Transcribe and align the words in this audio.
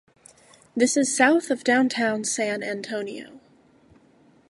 This 0.75 0.97
is 0.97 1.15
south 1.15 1.51
of 1.51 1.63
downtown 1.63 2.23
San 2.23 2.63
Antonio. 2.63 3.39